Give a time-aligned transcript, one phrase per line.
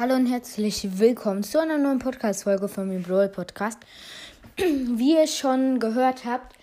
[0.00, 3.76] Hallo und herzlich willkommen zu einer neuen Podcast-Folge von mir Brawl Podcast.
[4.56, 6.56] Wie ihr schon gehört habt,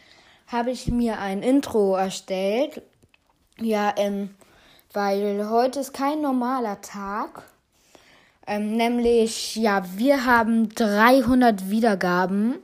[0.47, 2.81] habe ich mir ein Intro erstellt.
[3.59, 4.31] Ja, ähm,
[4.91, 7.43] weil heute ist kein normaler Tag.
[8.47, 12.55] Ähm, nämlich, ja, wir haben 300 Wiedergaben.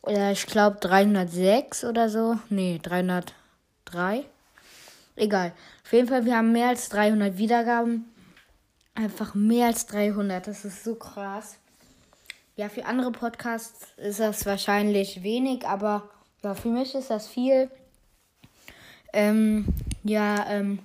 [0.00, 2.38] Oder ich glaube 306 oder so.
[2.48, 4.24] Nee, 303.
[5.16, 5.52] Egal.
[5.84, 8.10] Auf jeden Fall, wir haben mehr als 300 Wiedergaben.
[8.94, 10.46] Einfach mehr als 300.
[10.46, 11.56] Das ist so krass.
[12.56, 16.10] Ja, für andere Podcasts ist das wahrscheinlich wenig, aber
[16.42, 17.70] ja, für mich ist das viel.
[19.12, 19.66] Ähm,
[20.04, 20.80] ja, ähm,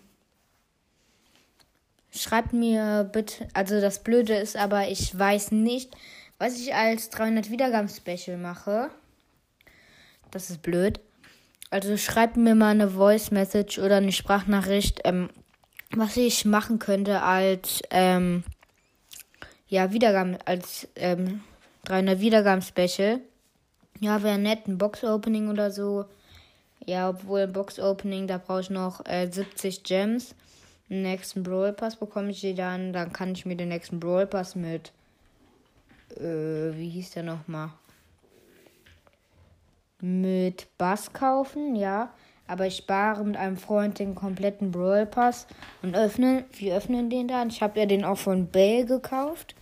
[2.12, 5.96] schreibt mir bitte, also das Blöde ist aber, ich weiß nicht,
[6.38, 8.90] was ich als 300 Wiedergaben Special mache.
[10.32, 11.00] Das ist blöd.
[11.70, 15.30] Also schreibt mir mal eine Voice Message oder eine Sprachnachricht, ähm,
[15.98, 18.44] was ich machen könnte als ähm,
[19.68, 21.42] ja Wiedergaben als ähm,
[21.86, 23.20] 300 Wiedergaben Special.
[24.00, 26.06] Ja, wäre nett ein Box Opening oder so.
[26.86, 30.36] Ja, obwohl ein Box Opening, da brauche ich noch äh, 70 Gems.
[30.90, 32.94] Den nächsten Brawl Pass bekomme ich die dann.
[32.94, 34.92] Dann kann ich mir den nächsten Brawl Pass mit
[36.18, 37.70] äh, wie hieß der nochmal?
[40.02, 42.14] Mit Bass kaufen, ja
[42.48, 45.48] aber ich spare mit einem Freund den kompletten Brawl Pass
[45.82, 47.50] und öffnen, wir öffnen den dann.
[47.50, 49.56] Ich habe ja den auch von Bell gekauft.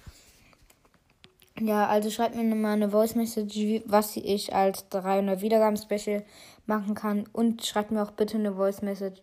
[1.60, 6.24] Ja, also schreibt mir mal eine Voice Message, was ich als 300 Wiedergaben Special
[6.66, 9.22] machen kann und schreibt mir auch bitte eine Voice Message,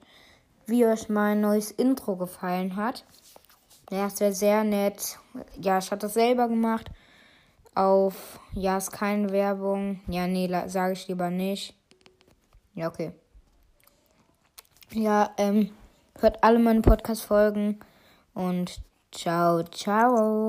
[0.67, 3.05] wie euch mein neues Intro gefallen hat.
[3.91, 5.19] Ja, es wäre sehr nett.
[5.61, 6.91] Ja, ich habe das selber gemacht.
[7.74, 10.00] Auf, ja, ist keine Werbung.
[10.06, 11.74] Ja, nee, sage ich lieber nicht.
[12.74, 13.12] Ja, okay.
[14.92, 15.70] Ja, ähm,
[16.19, 17.78] hört alle meine Podcast-Folgen
[18.34, 18.80] und
[19.12, 20.48] ciao, ciao.